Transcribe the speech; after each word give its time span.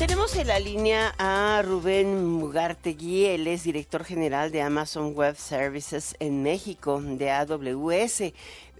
Tenemos 0.00 0.34
en 0.36 0.46
la 0.46 0.58
línea 0.58 1.14
a 1.18 1.60
Rubén 1.60 2.24
Mugartegui, 2.24 3.26
él 3.26 3.46
es 3.46 3.64
director 3.64 4.02
general 4.02 4.50
de 4.50 4.62
Amazon 4.62 5.12
Web 5.14 5.36
Services 5.36 6.16
en 6.20 6.42
México, 6.42 7.02
de 7.02 7.30
AWS. 7.30 8.32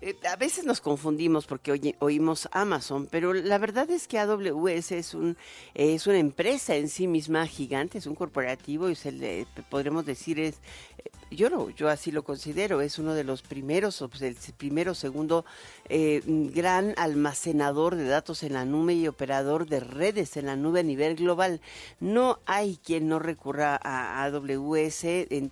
Eh, 0.03 0.17
a 0.31 0.37
veces 0.37 0.65
nos 0.65 0.81
confundimos 0.81 1.47
porque 1.47 1.95
oímos 1.99 2.49
Amazon, 2.53 3.07
pero 3.11 3.35
la 3.35 3.59
verdad 3.59 3.91
es 3.91 4.09
que 4.09 4.19
AWS 4.19 4.93
es 4.93 5.15
un 5.15 5.37
es 5.75 6.07
una 6.07 6.19
empresa 6.19 6.75
en 6.75 6.88
sí 6.88 7.07
misma 7.07 7.47
gigante, 7.47 7.99
es 7.99 8.06
un 8.06 8.15
corporativo 8.15 8.88
y 8.88 8.95
se 8.95 9.13
le 9.13 9.47
podremos 9.69 10.06
decir 10.06 10.41
es 10.41 10.56
eh, 10.99 11.10
yo 11.31 11.49
lo, 11.49 11.71
yo 11.71 11.88
así 11.88 12.10
lo 12.10 12.24
considero, 12.24 12.81
es 12.81 12.99
uno 12.99 13.15
de 13.15 13.24
los 13.24 13.42
primeros, 13.42 14.03
el 14.21 14.37
primero, 14.56 14.95
segundo 14.95 15.45
eh, 15.88 16.23
gran 16.27 16.95
almacenador 16.96 17.95
de 17.95 18.05
datos 18.05 18.42
en 18.42 18.55
la 18.55 18.64
nube 18.64 18.95
y 18.95 19.06
operador 19.06 19.66
de 19.66 19.80
redes 19.80 20.37
en 20.37 20.46
la 20.46 20.56
nube 20.56 20.80
a 20.80 20.82
nivel 20.82 21.16
global. 21.16 21.60
No 22.01 22.41
hay 22.46 22.78
quien 22.84 23.09
no 23.09 23.19
recurra 23.20 23.78
a 23.82 24.24
AWS, 24.24 25.06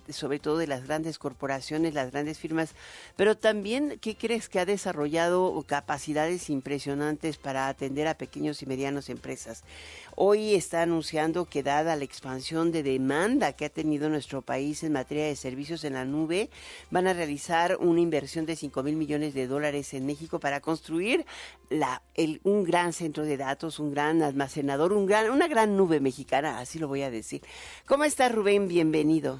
sobre 0.09 0.39
todo 0.39 0.57
de 0.57 0.67
las 0.67 0.85
grandes 0.85 1.17
corporaciones, 1.17 1.93
las 1.93 2.11
grandes 2.11 2.39
firmas, 2.39 2.75
pero 3.15 3.37
también, 3.37 3.99
¿qué 4.01 4.15
crees 4.15 4.38
que 4.47 4.59
ha 4.59 4.65
desarrollado 4.65 5.61
capacidades 5.67 6.49
impresionantes 6.49 7.37
para 7.37 7.67
atender 7.67 8.07
a 8.07 8.17
pequeños 8.17 8.61
y 8.61 8.65
medianos 8.65 9.09
empresas? 9.09 9.63
Hoy 10.15 10.53
está 10.53 10.83
anunciando 10.83 11.45
que 11.45 11.63
dada 11.63 11.95
la 11.95 12.03
expansión 12.05 12.71
de 12.71 12.83
demanda 12.83 13.53
que 13.53 13.65
ha 13.65 13.69
tenido 13.69 14.07
nuestro 14.07 14.41
país 14.41 14.83
en 14.83 14.93
materia 14.93 15.25
de 15.25 15.35
servicios 15.35 15.83
en 15.83 15.93
la 15.93 16.05
nube, 16.05 16.49
van 16.91 17.07
a 17.07 17.13
realizar 17.13 17.77
una 17.79 17.99
inversión 17.99 18.45
de 18.45 18.55
5 18.55 18.83
mil 18.83 18.95
millones 18.95 19.33
de 19.33 19.47
dólares 19.47 19.93
en 19.93 20.05
México 20.05 20.39
para 20.39 20.61
construir 20.61 21.25
un 22.43 22.63
gran 22.63 22.93
centro 22.93 23.25
de 23.25 23.37
datos, 23.37 23.79
un 23.79 23.91
gran 23.91 24.21
almacenador, 24.21 24.93
una 24.93 25.47
gran 25.47 25.75
nube 25.75 25.99
mexicana, 25.99 26.59
así 26.59 26.79
lo 26.79 26.87
voy 26.87 27.01
a 27.01 27.11
decir. 27.11 27.41
¿Cómo 27.85 28.03
está 28.03 28.29
Rubén? 28.29 28.67
Bienvenido. 28.67 29.39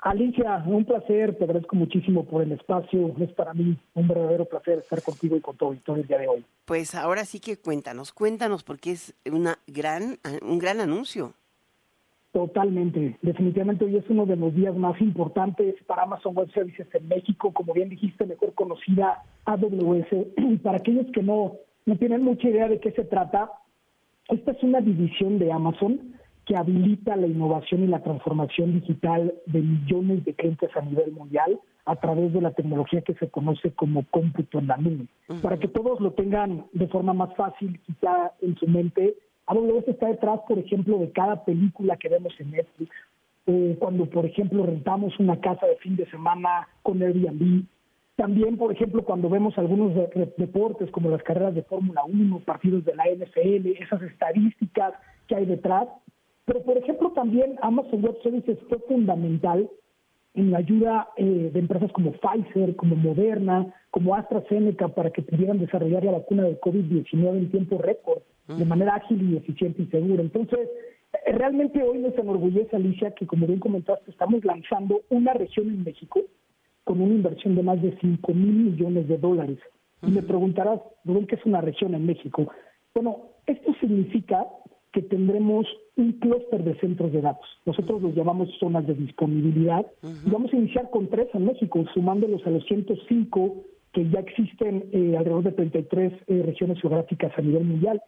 Alicia, 0.00 0.62
un 0.66 0.84
placer, 0.84 1.36
te 1.36 1.44
agradezco 1.44 1.74
muchísimo 1.74 2.24
por 2.24 2.42
el 2.42 2.52
espacio. 2.52 3.14
Es 3.18 3.32
para 3.32 3.54
mí 3.54 3.76
un 3.94 4.08
verdadero 4.08 4.44
placer 4.44 4.78
estar 4.78 5.02
contigo 5.02 5.36
y 5.36 5.40
con 5.40 5.56
todo 5.56 5.72
el 5.72 6.06
día 6.06 6.18
de 6.18 6.28
hoy. 6.28 6.44
Pues 6.64 6.94
ahora 6.94 7.24
sí 7.24 7.40
que 7.40 7.56
cuéntanos, 7.56 8.12
cuéntanos 8.12 8.62
porque 8.62 8.92
es 8.92 9.14
una 9.30 9.58
gran, 9.66 10.18
un 10.42 10.58
gran 10.58 10.80
anuncio. 10.80 11.32
Totalmente, 12.32 13.16
definitivamente 13.22 13.86
hoy 13.86 13.96
es 13.96 14.04
uno 14.10 14.26
de 14.26 14.36
los 14.36 14.54
días 14.54 14.76
más 14.76 15.00
importantes 15.00 15.74
para 15.86 16.02
Amazon 16.02 16.36
Web 16.36 16.52
Services 16.52 16.86
en 16.92 17.08
México, 17.08 17.50
como 17.50 17.72
bien 17.72 17.88
dijiste, 17.88 18.26
mejor 18.26 18.52
conocida 18.52 19.22
AWS. 19.46 20.60
Para 20.62 20.76
aquellos 20.76 21.06
que 21.14 21.22
no, 21.22 21.54
no 21.86 21.96
tienen 21.96 22.22
mucha 22.22 22.46
idea 22.46 22.68
de 22.68 22.78
qué 22.78 22.92
se 22.92 23.04
trata, 23.04 23.50
esta 24.28 24.50
es 24.50 24.62
una 24.62 24.82
división 24.82 25.38
de 25.38 25.50
Amazon 25.50 26.15
que 26.46 26.56
habilita 26.56 27.16
la 27.16 27.26
innovación 27.26 27.82
y 27.82 27.88
la 27.88 28.02
transformación 28.02 28.80
digital 28.80 29.34
de 29.46 29.60
millones 29.60 30.24
de 30.24 30.32
clientes 30.32 30.70
a 30.76 30.80
nivel 30.80 31.12
mundial 31.12 31.58
a 31.84 31.96
través 31.96 32.32
de 32.32 32.40
la 32.40 32.52
tecnología 32.52 33.02
que 33.02 33.14
se 33.14 33.28
conoce 33.28 33.72
como 33.72 34.04
cómputo 34.10 34.60
en 34.60 34.68
la 34.68 34.76
nube. 34.76 35.06
Para 35.42 35.58
que 35.58 35.66
todos 35.66 36.00
lo 36.00 36.12
tengan 36.12 36.66
de 36.72 36.86
forma 36.86 37.12
más 37.12 37.34
fácil, 37.34 37.80
quizá 37.80 38.32
en 38.40 38.56
su 38.56 38.66
mente, 38.68 39.16
AWS 39.46 39.88
está 39.88 40.06
detrás, 40.06 40.40
por 40.46 40.58
ejemplo, 40.58 40.98
de 40.98 41.10
cada 41.10 41.44
película 41.44 41.96
que 41.96 42.08
vemos 42.08 42.32
en 42.38 42.52
Netflix, 42.52 42.90
eh, 43.46 43.76
cuando, 43.78 44.06
por 44.06 44.24
ejemplo, 44.24 44.66
rentamos 44.66 45.18
una 45.18 45.40
casa 45.40 45.66
de 45.66 45.76
fin 45.76 45.96
de 45.96 46.08
semana 46.10 46.68
con 46.82 47.02
Airbnb, 47.02 47.64
también, 48.16 48.56
por 48.56 48.72
ejemplo, 48.72 49.04
cuando 49.04 49.28
vemos 49.28 49.56
algunos 49.58 49.92
deportes 50.38 50.90
como 50.90 51.10
las 51.10 51.22
carreras 51.22 51.54
de 51.54 51.62
Fórmula 51.62 52.02
1, 52.04 52.40
partidos 52.40 52.84
de 52.84 52.94
la 52.94 53.04
NFL, 53.04 53.66
esas 53.78 54.00
estadísticas 54.02 54.94
que 55.28 55.36
hay 55.36 55.44
detrás, 55.44 55.86
pero, 56.46 56.62
por 56.62 56.78
ejemplo, 56.78 57.10
también 57.10 57.56
Amazon 57.60 58.02
Web 58.02 58.16
Services 58.22 58.58
fue 58.68 58.78
fundamental 58.88 59.68
en 60.34 60.52
la 60.52 60.58
ayuda 60.58 61.08
eh, 61.16 61.50
de 61.52 61.58
empresas 61.58 61.90
como 61.92 62.12
Pfizer, 62.12 62.76
como 62.76 62.94
Moderna, 62.94 63.74
como 63.90 64.14
AstraZeneca 64.14 64.88
para 64.88 65.10
que 65.10 65.22
pudieran 65.22 65.58
desarrollar 65.58 66.04
la 66.04 66.12
vacuna 66.12 66.44
de 66.44 66.60
COVID-19 66.60 67.36
en 67.36 67.50
tiempo 67.50 67.78
récord, 67.78 68.22
de 68.46 68.64
manera 68.64 68.94
ágil 68.94 69.32
y 69.32 69.36
eficiente 69.36 69.82
y 69.82 69.86
segura. 69.86 70.22
Entonces, 70.22 70.68
eh, 71.26 71.32
realmente 71.32 71.82
hoy 71.82 71.98
nos 71.98 72.16
enorgullece, 72.16 72.76
Alicia, 72.76 73.10
que 73.12 73.26
como 73.26 73.46
bien 73.46 73.58
comentaste, 73.58 74.10
estamos 74.10 74.44
lanzando 74.44 75.00
una 75.08 75.32
región 75.32 75.68
en 75.68 75.82
México 75.82 76.20
con 76.84 77.00
una 77.00 77.14
inversión 77.14 77.56
de 77.56 77.64
más 77.64 77.82
de 77.82 77.98
5 78.00 78.32
mil 78.34 78.70
millones 78.70 79.08
de 79.08 79.18
dólares. 79.18 79.58
Y 80.02 80.10
me 80.10 80.22
preguntarás, 80.22 80.80
¿qué 81.04 81.34
es 81.34 81.44
una 81.44 81.60
región 81.60 81.94
en 81.94 82.06
México? 82.06 82.46
Bueno, 82.94 83.30
esto 83.46 83.74
significa 83.80 84.46
que 84.92 85.02
tendremos 85.02 85.66
un 85.96 86.12
clúster 86.12 86.62
de 86.62 86.78
centros 86.78 87.12
de 87.12 87.22
datos. 87.22 87.46
Nosotros 87.64 88.02
los 88.02 88.14
llamamos 88.14 88.48
zonas 88.60 88.86
de 88.86 88.94
disponibilidad. 88.94 89.84
y 90.02 90.30
vamos 90.30 90.52
a 90.52 90.56
iniciar 90.56 90.90
con 90.90 91.08
tres 91.08 91.28
en 91.34 91.46
México, 91.46 91.84
sumándolos 91.94 92.46
a 92.46 92.50
los 92.50 92.64
105 92.66 93.54
que 93.92 94.08
ya 94.10 94.20
existen 94.20 94.90
eh, 94.92 95.16
alrededor 95.16 95.44
de 95.44 95.52
33 95.52 96.12
eh, 96.26 96.42
regiones 96.44 96.80
geográficas 96.80 97.32
a 97.36 97.40
nivel 97.40 97.64
mundial. 97.64 98.02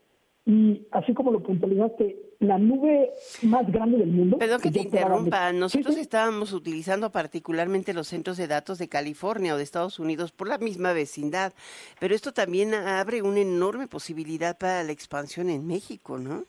Y 0.45 0.87
así 0.93 1.15
como 1.15 1.31
lo 1.31 1.43
puntualizaste, 1.43 2.17
la 2.41 2.59
nube 2.59 3.11
más 3.43 3.71
grande 3.71 3.99
del 3.99 4.11
mundo. 4.11 4.39
Perdón 4.39 4.61
que, 4.61 4.71
te 4.71 4.81
interrumpa. 4.81 5.53
Nosotros 5.53 5.97
estábamos 5.97 6.53
utilizando 6.53 7.11
particularmente 7.11 7.93
los 7.93 8.09
centros 8.09 8.37
de 8.37 8.47
datos 8.47 8.79
de 8.79 8.89
California 8.89 9.55
o 9.55 9.57
de 9.57 9.63
Estados 9.63 9.99
Unidos 9.99 10.33
por 10.33 10.49
la 10.49 10.59
misma 10.59 10.93
vecindad, 10.93 11.53
pero 12.01 12.15
esto 12.15 12.33
también 12.33 12.75
abre 12.75 13.23
una 13.23 13.41
enorme 13.41 13.89
posibilidad 13.89 14.57
para 14.57 14.83
la 14.85 14.93
expansión 14.93 15.51
en 15.51 15.67
México, 15.67 16.19
¿no? 16.19 16.45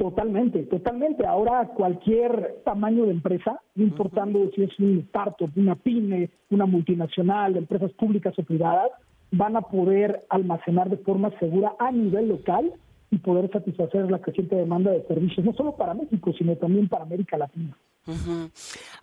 Totalmente, 0.00 0.62
totalmente. 0.62 1.26
Ahora 1.26 1.68
cualquier 1.76 2.62
tamaño 2.64 3.04
de 3.04 3.10
empresa, 3.10 3.60
no 3.74 3.84
importando 3.84 4.50
si 4.54 4.62
es 4.62 4.78
un 4.78 5.00
startup, 5.08 5.50
una 5.56 5.76
pyme, 5.76 6.30
una 6.48 6.64
multinacional, 6.64 7.54
empresas 7.54 7.92
públicas 7.92 8.32
o 8.38 8.42
privadas, 8.42 8.90
van 9.30 9.58
a 9.58 9.60
poder 9.60 10.24
almacenar 10.30 10.88
de 10.88 10.96
forma 10.96 11.38
segura 11.38 11.74
a 11.78 11.92
nivel 11.92 12.28
local 12.28 12.72
y 13.10 13.18
poder 13.18 13.50
satisfacer 13.52 14.10
la 14.10 14.22
creciente 14.22 14.56
demanda 14.56 14.90
de 14.90 15.06
servicios, 15.06 15.44
no 15.44 15.52
solo 15.52 15.76
para 15.76 15.92
México, 15.92 16.32
sino 16.32 16.56
también 16.56 16.88
para 16.88 17.04
América 17.04 17.36
Latina. 17.36 17.76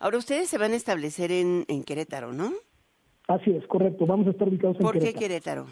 Ahora 0.00 0.18
ustedes 0.18 0.48
se 0.48 0.58
van 0.58 0.72
a 0.72 0.76
establecer 0.76 1.30
en, 1.30 1.64
Querétaro, 1.84 2.32
¿no? 2.32 2.50
Así 3.28 3.52
es, 3.52 3.64
correcto. 3.68 4.04
Vamos 4.04 4.26
a 4.26 4.30
estar 4.30 4.48
ubicados 4.48 4.80
en 4.80 4.84
Querétaro. 4.84 5.12
¿Por 5.12 5.12
qué 5.12 5.16
Querétaro? 5.16 5.66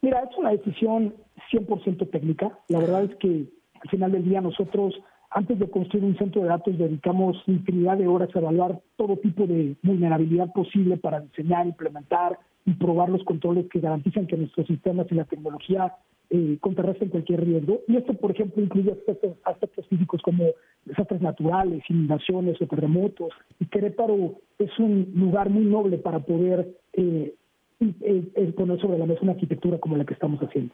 Mira, 0.00 0.22
es 0.22 0.38
una 0.38 0.52
decisión 0.52 1.14
100% 1.52 2.10
técnica. 2.10 2.58
La 2.68 2.78
verdad 2.78 3.04
es 3.04 3.14
que 3.16 3.61
al 3.82 3.90
final 3.90 4.12
del 4.12 4.24
día 4.24 4.40
nosotros, 4.40 4.94
antes 5.30 5.58
de 5.58 5.68
construir 5.68 6.04
un 6.04 6.16
centro 6.16 6.42
de 6.42 6.48
datos, 6.48 6.78
dedicamos 6.78 7.36
infinidad 7.46 7.98
de 7.98 8.06
horas 8.06 8.28
a 8.34 8.38
evaluar 8.38 8.80
todo 8.96 9.16
tipo 9.16 9.46
de 9.46 9.76
vulnerabilidad 9.82 10.52
posible 10.52 10.96
para 10.96 11.20
diseñar, 11.20 11.66
implementar 11.66 12.38
y 12.64 12.72
probar 12.74 13.08
los 13.08 13.24
controles 13.24 13.66
que 13.68 13.80
garantizan 13.80 14.26
que 14.26 14.36
nuestros 14.36 14.66
sistemas 14.66 15.06
y 15.10 15.16
la 15.16 15.24
tecnología 15.24 15.94
eh, 16.30 16.58
contrarresten 16.60 17.08
cualquier 17.08 17.44
riesgo. 17.44 17.80
Y 17.88 17.96
esto, 17.96 18.14
por 18.14 18.30
ejemplo, 18.30 18.62
incluye 18.62 18.92
aspectos, 18.92 19.36
aspectos 19.44 19.86
físicos 19.88 20.22
como 20.22 20.44
desastres 20.84 21.20
naturales, 21.20 21.82
inundaciones 21.88 22.60
o 22.62 22.66
terremotos. 22.66 23.32
Y 23.58 23.66
Querétaro 23.66 24.36
es 24.58 24.78
un 24.78 25.12
lugar 25.14 25.50
muy 25.50 25.64
noble 25.64 25.98
para 25.98 26.20
poder 26.20 26.68
eh, 26.92 27.34
eh, 27.80 28.52
poner 28.56 28.80
sobre 28.80 28.98
la 28.98 29.06
mesa 29.06 29.22
una 29.22 29.32
arquitectura 29.32 29.78
como 29.78 29.96
la 29.96 30.04
que 30.04 30.14
estamos 30.14 30.40
haciendo. 30.40 30.72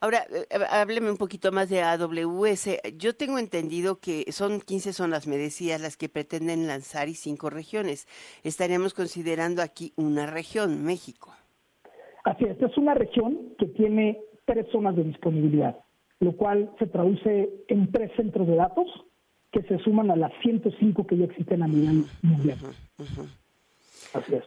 Ahora, 0.00 0.24
eh, 0.30 0.46
eh, 0.50 0.64
hábleme 0.70 1.10
un 1.10 1.16
poquito 1.16 1.50
más 1.50 1.68
de 1.68 1.82
AWS. 1.82 2.80
Yo 2.96 3.14
tengo 3.14 3.38
entendido 3.38 3.98
que 3.98 4.30
son 4.30 4.60
15 4.60 4.92
zonas, 4.92 5.26
me 5.26 5.36
decía, 5.36 5.78
las 5.78 5.96
que 5.96 6.08
pretenden 6.08 6.66
lanzar 6.66 7.08
y 7.08 7.14
cinco 7.14 7.50
regiones. 7.50 8.06
Estaríamos 8.44 8.94
considerando 8.94 9.62
aquí 9.62 9.92
una 9.96 10.26
región, 10.26 10.84
México. 10.84 11.32
Así 12.24 12.44
es, 12.44 12.50
esta 12.50 12.66
es 12.66 12.76
una 12.76 12.94
región 12.94 13.54
que 13.58 13.66
tiene 13.66 14.20
tres 14.44 14.66
zonas 14.70 14.94
de 14.96 15.04
disponibilidad, 15.04 15.76
lo 16.20 16.36
cual 16.36 16.70
se 16.78 16.86
traduce 16.86 17.48
en 17.68 17.90
tres 17.90 18.12
centros 18.16 18.46
de 18.46 18.56
datos 18.56 18.86
que 19.50 19.62
se 19.62 19.78
suman 19.78 20.10
a 20.10 20.16
las 20.16 20.32
105 20.42 21.06
que 21.06 21.16
ya 21.16 21.24
existen 21.24 21.62
a 21.62 21.68
nivel 21.68 22.04
mundial. 22.22 22.58
Así 24.12 24.34
es. 24.34 24.44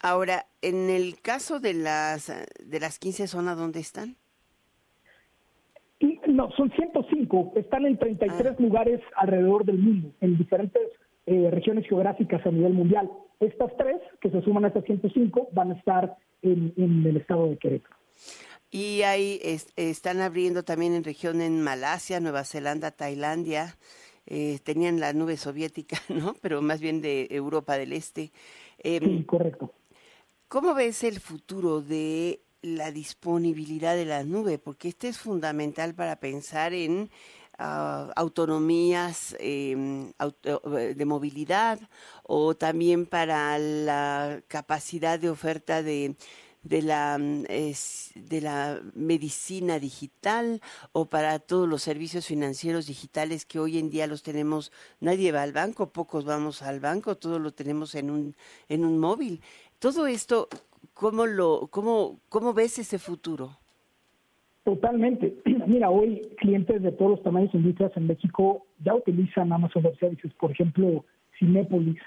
Ahora, 0.00 0.46
en 0.62 0.90
el 0.90 1.20
caso 1.20 1.60
de 1.60 1.74
las 1.74 2.32
de 2.58 2.80
las 2.80 2.98
15 2.98 3.28
zonas, 3.28 3.56
¿dónde 3.56 3.80
están? 3.80 4.16
No, 6.50 6.56
son 6.56 6.70
105, 6.72 7.52
están 7.56 7.86
en 7.86 7.98
33 7.98 8.52
ah. 8.52 8.56
lugares 8.58 9.00
alrededor 9.16 9.64
del 9.64 9.78
mundo, 9.78 10.12
en 10.20 10.36
diferentes 10.36 10.82
eh, 11.26 11.48
regiones 11.50 11.86
geográficas 11.86 12.44
a 12.44 12.50
nivel 12.50 12.72
mundial. 12.72 13.10
Estas 13.40 13.70
tres, 13.76 14.00
que 14.20 14.30
se 14.30 14.42
suman 14.42 14.64
a 14.64 14.68
estas 14.68 14.84
105, 14.84 15.48
van 15.52 15.72
a 15.72 15.74
estar 15.74 16.16
en, 16.42 16.72
el 16.76 17.16
estado 17.16 17.48
de 17.48 17.56
Querétaro. 17.58 17.96
Y 18.70 19.02
ahí 19.02 19.40
están 19.76 20.20
abriendo 20.20 20.62
también 20.62 20.94
en 20.94 21.04
región 21.04 21.40
en 21.40 21.60
Malasia, 21.62 22.20
Nueva 22.20 22.44
Zelanda, 22.44 22.90
Tailandia. 22.90 23.76
Eh, 24.26 24.58
tenían 24.62 25.00
la 25.00 25.12
nube 25.12 25.36
soviética, 25.36 25.96
¿no? 26.08 26.34
Pero 26.40 26.62
más 26.62 26.80
bien 26.80 27.00
de 27.00 27.26
Europa 27.30 27.76
del 27.76 27.92
Este. 27.92 28.30
Em, 28.78 29.02
sí, 29.02 29.24
correcto. 29.24 29.72
¿Cómo 30.48 30.74
ves 30.74 31.04
el 31.04 31.20
futuro 31.20 31.80
de 31.80 32.40
la 32.62 32.90
disponibilidad 32.92 33.94
de 33.96 34.04
la 34.04 34.24
nube, 34.24 34.58
porque 34.58 34.88
este 34.88 35.08
es 35.08 35.18
fundamental 35.18 35.94
para 35.94 36.16
pensar 36.16 36.72
en 36.74 37.10
autonomías 38.16 39.36
em, 39.38 40.12
eh, 40.44 40.94
de 40.96 41.04
movilidad 41.04 41.78
o 42.22 42.54
también 42.54 43.04
para 43.04 43.58
la 43.58 44.42
capacidad 44.48 45.18
de 45.18 45.28
oferta 45.28 45.82
de, 45.82 46.16
de 46.62 46.82
la, 46.82 47.18
mm, 47.18 47.44
de 48.14 48.40
la 48.40 48.80
medicina 48.94 49.78
digital 49.78 50.60
o 50.92 51.06
para 51.06 51.38
todos 51.38 51.68
los 51.68 51.82
servicios 51.82 52.26
financieros 52.26 52.86
digitales 52.86 53.44
que 53.44 53.58
hoy 53.58 53.78
en 53.78 53.90
día 53.90 54.06
los 54.06 54.22
tenemos, 54.22 54.72
nadie 55.00 55.32
va 55.32 55.42
al 55.42 55.52
banco, 55.52 55.90
pocos 55.92 56.24
vamos 56.24 56.62
al 56.62 56.80
banco, 56.80 57.16
todo 57.16 57.38
lo 57.38 57.52
tenemos 57.52 57.94
en 57.94 58.10
un, 58.10 58.36
en 58.68 58.84
un 58.84 58.98
móvil. 58.98 59.42
Todo 59.78 60.06
esto, 60.06 60.48
¿cómo, 60.94 61.26
lo, 61.26 61.68
cómo, 61.70 62.20
¿cómo 62.28 62.52
ves 62.52 62.78
ese 62.78 62.98
futuro? 62.98 63.50
Totalmente. 64.64 65.34
Mira, 65.66 65.90
hoy 65.90 66.20
clientes 66.38 66.82
de 66.82 66.92
todos 66.92 67.12
los 67.12 67.22
tamaños 67.22 67.54
industrias 67.54 67.92
en 67.96 68.06
México 68.06 68.66
ya 68.84 68.94
utilizan 68.94 69.52
Amazon 69.52 69.84
Web 69.84 69.98
Services. 69.98 70.32
Por 70.34 70.52
ejemplo, 70.52 71.04
Cinépolis. 71.38 72.00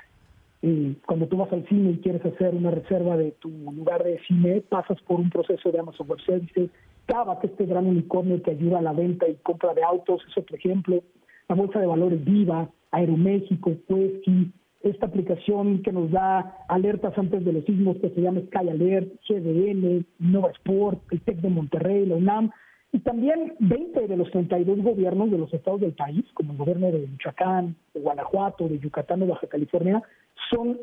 Eh, 0.62 0.95
cuando 1.06 1.27
tú 1.27 1.35
vas 1.38 1.51
al 1.51 1.68
cine 1.68 1.91
y 1.91 1.97
quieres 1.97 2.25
hacer 2.25 2.56
una 2.56 2.71
reserva 2.71 3.18
de 3.18 3.31
tu 3.31 3.50
lugar 3.50 4.03
de 4.03 4.19
cine, 4.27 4.62
pasas 4.62 5.01
por 5.01 5.19
un 5.19 5.30
proceso 5.30 5.71
de 5.71 5.80
Amazon 5.80 6.07
Web 6.07 6.21
Services. 6.25 6.69
Cava, 7.06 7.39
que 7.39 7.47
este 7.47 7.65
gran 7.65 7.85
unicornio 7.85 8.41
que 8.41 8.51
ayuda 8.51 8.80
a 8.80 8.81
la 8.81 8.94
venta 8.94 9.27
y 9.27 9.35
compra 9.44 9.74
de 9.74 9.83
autos, 9.83 10.21
es 10.30 10.38
otro 10.38 10.56
ejemplo. 10.56 11.03
La 11.50 11.56
Bolsa 11.56 11.80
de 11.80 11.88
Valores 11.88 12.24
Viva, 12.24 12.69
Aeroméxico, 12.91 13.74
Cuesqui, 13.88 14.53
esta 14.83 15.06
aplicación 15.06 15.81
que 15.81 15.94
nos 15.94 16.12
da 16.12 16.65
alertas 16.68 17.18
antes 17.18 17.44
de 17.44 17.53
los 17.53 17.63
sismos 17.63 17.97
que 17.97 18.09
se 18.09 18.21
llama 18.21 18.41
Sky 18.47 18.69
Alert, 18.69 19.09
GDN, 19.27 20.06
Nova 20.19 20.51
Sport, 20.51 21.01
el 21.12 21.21
TEC 21.21 21.38
de 21.38 21.50
Monterrey, 21.50 22.06
la 22.06 22.15
UNAM, 22.15 22.51
y 22.91 23.00
también 23.00 23.53
20 23.59 24.07
de 24.07 24.18
los 24.18 24.30
32 24.31 24.83
gobiernos 24.83 25.31
de 25.31 25.38
los 25.38 25.51
estados 25.53 25.80
del 25.81 25.94
país, 25.94 26.25
como 26.33 26.51
el 26.51 26.59
gobierno 26.59 26.91
de 26.91 27.07
Michoacán, 27.07 27.75
de 27.94 28.01
Guanajuato, 28.01 28.68
de 28.68 28.77
Yucatán 28.77 29.24
o 29.24 29.27
Baja 29.27 29.47
California, 29.47 30.03
son 30.51 30.77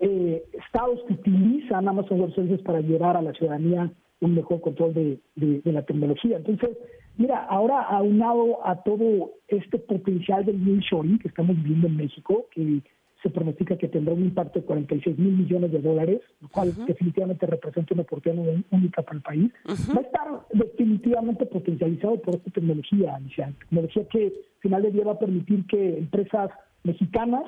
eh, 0.00 0.44
estados 0.52 1.00
que 1.06 1.14
utilizan 1.14 1.88
Amazon 1.88 2.20
Web 2.20 2.34
Services 2.34 2.60
para 2.62 2.80
llevar 2.80 3.16
a 3.16 3.22
la 3.22 3.32
ciudadanía 3.32 3.90
un 4.20 4.34
mejor 4.34 4.60
control 4.60 4.92
de, 4.94 5.20
de 5.36 5.72
la 5.72 5.82
tecnología. 5.82 6.38
Entonces, 6.38 6.76
mira, 7.16 7.44
ahora 7.44 7.82
aunado 7.82 8.66
a 8.66 8.82
todo 8.82 9.32
este 9.48 9.78
potencial 9.78 10.44
del 10.44 10.62
nearshoring 10.64 11.18
que 11.18 11.28
estamos 11.28 11.56
viviendo 11.56 11.86
en 11.86 11.96
México, 11.96 12.46
que 12.50 12.82
se 13.24 13.30
pronostica 13.30 13.78
que 13.78 13.88
tendrá 13.88 14.12
un 14.12 14.22
impacto 14.22 14.60
de 14.60 14.66
46 14.66 15.18
mil 15.18 15.32
millones 15.38 15.72
de 15.72 15.80
dólares, 15.80 16.20
lo 16.42 16.48
cual 16.50 16.74
definitivamente 16.86 17.46
representa 17.46 17.94
una 17.94 18.02
oportunidad 18.02 18.54
única 18.70 19.02
para 19.02 19.16
el 19.16 19.22
país. 19.22 19.52
Va 19.66 20.00
a 20.00 20.02
estar 20.02 20.46
definitivamente 20.52 21.46
potencializado 21.46 22.20
por 22.20 22.34
esta 22.34 22.50
tecnología, 22.50 23.18
tecnología 23.58 24.08
que 24.10 24.26
al 24.26 24.60
final 24.60 24.82
de 24.82 24.90
día 24.90 25.04
va 25.04 25.12
a 25.12 25.18
permitir 25.18 25.66
que 25.66 25.98
empresas 25.98 26.50
mexicanas 26.82 27.44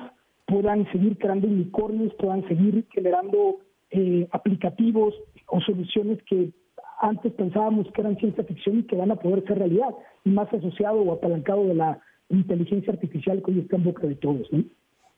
puedan 0.47 0.91
seguir 0.91 1.15
creando 1.19 1.47
unicornios, 1.47 2.11
puedan 2.15 2.47
seguir 2.47 2.87
generando 2.91 3.59
eh, 3.91 4.27
aplicativos 4.31 5.13
o 5.45 5.61
soluciones 5.61 6.17
que 6.23 6.51
antes 6.99 7.33
pensábamos 7.33 7.85
que 7.93 8.01
eran 8.01 8.17
ciencia 8.17 8.43
ficción 8.45 8.79
y 8.79 8.83
que 8.83 8.95
van 8.95 9.11
a 9.11 9.15
poder 9.15 9.45
ser 9.45 9.59
realidad, 9.59 9.93
y 10.25 10.31
más 10.31 10.51
asociado 10.51 11.01
o 11.01 11.13
apalancado 11.13 11.65
de 11.65 11.75
la 11.75 11.99
inteligencia 12.29 12.93
artificial 12.93 13.43
que 13.43 13.51
hoy 13.51 13.59
está 13.59 13.75
en 13.75 13.83
boca 13.83 14.07
de 14.07 14.15
todos. 14.15 14.51
¿no? 14.51 14.63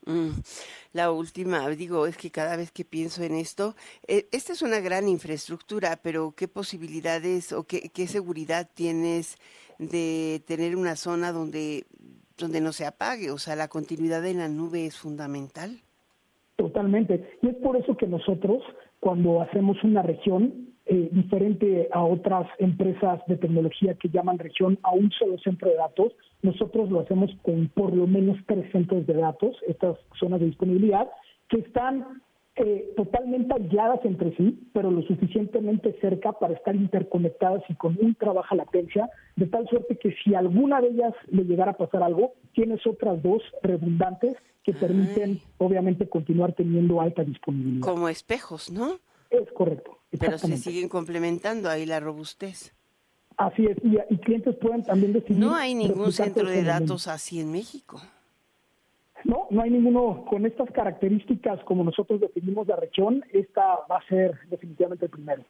Mm, 0.06 0.30
la 0.94 1.12
última, 1.12 1.68
digo, 1.69 2.07
es 2.07 2.18
que 2.18 2.31
cada 2.31 2.56
vez 2.56 2.72
que 2.72 2.86
pienso 2.86 3.24
en 3.24 3.36
esto, 3.36 3.75
eh, 4.07 4.28
esta 4.31 4.54
es 4.54 4.62
una 4.62 4.80
gran 4.80 5.07
infraestructura, 5.07 6.00
pero 6.01 6.34
¿qué 6.36 6.48
posibilidades 6.48 7.54
o 7.54 7.63
qué, 7.66 7.90
qué 7.94 8.07
seguridad 8.07 8.69
tienes 8.74 9.38
de 9.78 10.42
tener 10.48 10.75
una 10.75 10.96
zona 10.96 11.31
donde, 11.31 11.86
donde 12.38 12.62
no 12.62 12.72
se 12.72 12.86
apague? 12.86 13.31
O 13.31 13.38
sea, 13.38 13.56
la 13.56 13.68
continuidad 13.68 14.25
en 14.25 14.40
la 14.40 14.48
nube 14.48 14.86
es 14.86 14.98
fundamental. 14.98 15.81
Totalmente. 16.56 17.38
Y 17.42 17.50
es 17.50 17.56
por 17.57 17.78
eso 17.78 17.96
que 17.96 18.07
nosotros, 18.07 18.62
cuando 19.00 19.42
hacemos 19.42 19.81
una 19.84 20.01
región, 20.01 20.69
eh, 20.91 21.07
diferente 21.12 21.88
a 21.91 22.03
otras 22.03 22.47
empresas 22.57 23.21
de 23.27 23.38
tecnología 23.38 23.94
que 23.94 24.09
llaman 24.09 24.39
región 24.39 24.80
a 24.81 24.91
un 24.91 25.12
solo 25.12 25.38
centro 25.38 25.69
de 25.69 25.75
datos. 25.75 26.13
Nosotros 26.41 26.89
lo 26.89 27.01
hacemos 27.01 27.30
con 27.44 27.68
por 27.68 27.95
lo 27.95 28.07
menos 28.07 28.38
tres 28.47 28.71
centros 28.71 29.06
de 29.06 29.13
datos, 29.13 29.56
estas 29.68 30.00
zonas 30.19 30.39
de 30.39 30.47
disponibilidad, 30.47 31.07
que 31.47 31.59
están 31.59 32.24
eh, 32.56 32.91
totalmente 32.97 33.53
aisladas 33.53 34.00
entre 34.03 34.36
sí, 34.36 34.68
pero 34.74 34.89
lo 34.89 35.03
suficientemente 35.03 35.95
cerca 36.01 36.31
para 36.31 36.56
estar 36.56 36.75
interconectadas 36.75 37.62
y 37.69 37.75
con 37.75 37.95
ultra 38.01 38.33
baja 38.33 38.56
latencia, 38.56 39.12
de 39.36 39.45
tal 39.45 39.68
suerte 39.68 39.95
que 39.95 40.15
si 40.24 40.33
alguna 40.33 40.81
de 40.81 40.88
ellas 40.88 41.13
le 41.27 41.44
llegara 41.44 41.74
a 41.74 41.77
pasar 41.77 42.01
algo, 42.01 42.33
tienes 42.53 42.86
otras 42.88 43.21
dos 43.21 43.44
redundantes 43.62 44.38
que 44.63 44.74
permiten, 44.74 45.39
obviamente, 45.59 46.09
continuar 46.09 46.53
teniendo 46.53 47.00
alta 47.00 47.24
disponibilidad. 47.24 47.86
Como 47.88 48.09
espejos, 48.09 48.71
¿no? 48.71 48.97
Es 49.30 49.51
correcto. 49.51 49.99
Pero 50.18 50.38
se 50.38 50.58
siguen 50.58 50.90
complementando 50.90 51.70
ahí 51.70 51.86
la 51.86 52.00
robustez. 52.00 52.74
Así 53.38 53.66
es, 53.66 53.78
y, 53.84 54.18
clientes 54.18 54.56
pueden 54.58 54.84
también 54.84 55.14
decidir. 55.14 55.38
No 55.38 55.56
hay 55.56 55.74
ningún 55.74 56.12
centro 56.12 56.50
de 56.50 56.64
datos 56.64 57.08
así 57.08 57.40
en 57.40 57.52
México. 57.52 58.02
No, 59.24 59.48
no 59.50 59.62
hay 59.62 59.70
ninguno 59.70 60.26
con 60.30 60.46
estas 60.46 60.70
características 60.72 61.64
como 61.64 61.84
nosotros 61.84 62.22
definimos 62.22 62.68
la 62.68 62.76
región. 62.76 63.24
Esta 63.32 63.62
va 63.90 63.98
a 63.98 64.08
ser 64.08 64.38
definitivamente 64.50 65.06
el 65.06 65.12
primero. 65.12 65.44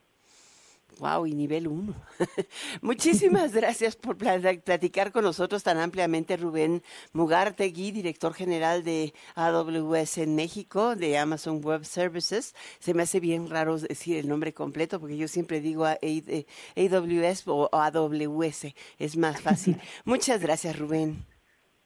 Wow, 0.99 1.25
y 1.25 1.33
nivel 1.33 1.67
1. 1.67 1.93
Muchísimas 2.81 3.53
gracias 3.53 3.95
por 3.95 4.17
platicar 4.17 5.11
con 5.11 5.23
nosotros 5.23 5.63
tan 5.63 5.77
ampliamente, 5.77 6.35
Rubén 6.35 6.83
Mugartegui, 7.13 7.91
director 7.91 8.33
general 8.33 8.83
de 8.83 9.13
AWS 9.35 10.17
en 10.19 10.35
México, 10.35 10.95
de 10.95 11.17
Amazon 11.17 11.63
Web 11.63 11.85
Services. 11.85 12.53
Se 12.79 12.93
me 12.93 13.03
hace 13.03 13.19
bien 13.19 13.49
raro 13.49 13.77
decir 13.77 14.17
el 14.17 14.27
nombre 14.27 14.53
completo 14.53 14.99
porque 14.99 15.15
yo 15.15 15.27
siempre 15.27 15.61
digo 15.61 15.85
AWS 15.85 17.43
o 17.47 17.69
AWS, 17.71 18.73
es 18.97 19.17
más 19.17 19.39
fácil. 19.41 19.79
Muchas 20.05 20.41
gracias, 20.41 20.77
Rubén. 20.77 21.28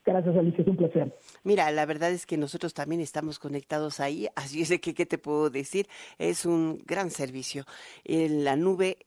Gracias, 0.06 0.36
Alicia, 0.36 0.62
es 0.62 0.68
un 0.68 0.78
placer. 0.78 1.18
Mira, 1.44 1.72
la 1.72 1.86
verdad 1.86 2.12
es 2.12 2.26
que 2.26 2.38
nosotros 2.38 2.74
también 2.74 3.02
estamos 3.02 3.40
conectados 3.40 4.00
ahí, 4.00 4.28
así 4.36 4.62
es 4.62 4.70
de 4.70 4.80
que, 4.80 4.94
¿qué 4.94 5.06
te 5.06 5.18
puedo 5.18 5.50
decir? 5.50 5.88
Es 6.18 6.46
un 6.46 6.82
gran 6.86 7.10
servicio. 7.10 7.66
la 8.06 8.56
nube 8.56 8.98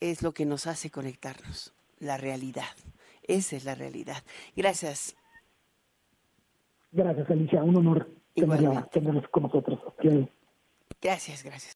es 0.00 0.22
lo 0.22 0.32
que 0.32 0.44
nos 0.44 0.66
hace 0.66 0.90
conectarnos, 0.90 1.72
la 1.98 2.16
realidad. 2.16 2.74
Esa 3.22 3.56
es 3.56 3.64
la 3.64 3.74
realidad. 3.74 4.22
Gracias. 4.54 5.16
Gracias, 6.92 7.30
Alicia. 7.30 7.62
Un 7.62 7.76
honor 7.76 8.08
tenerla, 8.34 8.88
tenerlos 8.92 9.26
con 9.28 9.44
nosotros. 9.44 9.80
Gracias, 11.00 11.42
gracias. 11.42 11.72